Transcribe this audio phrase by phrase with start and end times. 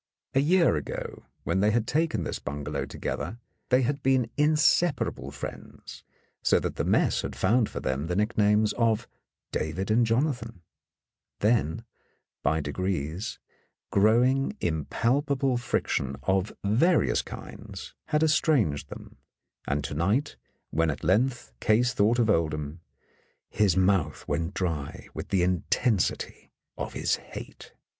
[0.33, 3.37] A year ago, when they had taken this bungalow together,
[3.69, 6.03] they had been inseparable friends,
[6.41, 9.07] so that the mess had found for them the nicknames of
[9.51, 10.63] David and Jonathan;
[11.37, 11.83] then,
[12.41, 13.37] by degrees,
[13.91, 19.17] growing impalpable friction of various kinds had estranged them,
[19.67, 20.35] and to night,
[20.71, 22.79] when at length Case thought of Oldham,
[23.51, 27.73] his mouth went dry with the intensity of his hate.